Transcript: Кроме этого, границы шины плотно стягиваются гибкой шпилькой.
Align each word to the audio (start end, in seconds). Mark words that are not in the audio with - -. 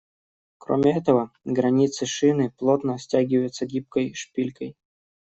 Кроме 0.57 0.97
этого, 0.97 1.29
границы 1.45 2.07
шины 2.07 2.49
плотно 2.57 2.97
стягиваются 2.97 3.67
гибкой 3.67 4.15
шпилькой. 4.15 4.75